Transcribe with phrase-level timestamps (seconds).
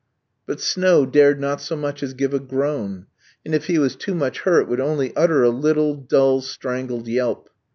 [0.47, 3.05] But Snow dared not so much as give a groan;
[3.45, 7.51] and if he was too much hurt, would only utter a little, dull, strangled yelp.